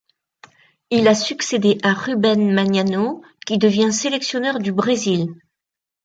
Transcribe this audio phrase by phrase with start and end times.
[0.89, 5.27] Il a succédé à Rubén Magnano, qui devient sélectionneur du Brésil.